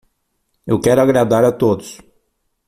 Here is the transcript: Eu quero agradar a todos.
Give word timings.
Eu 0.71 0.77
quero 0.83 0.99
agradar 1.01 1.43
a 1.45 1.51
todos. 1.61 1.89